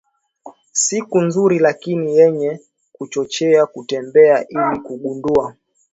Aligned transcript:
siku 0.71 1.21
nzuri 1.21 1.59
lakini 1.59 2.15
yenye 2.17 2.59
kuchochea 2.93 3.65
kutembea 3.65 4.47
ili 4.47 4.79
kugundua 4.83 5.55